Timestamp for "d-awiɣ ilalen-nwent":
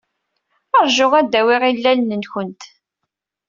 1.31-2.61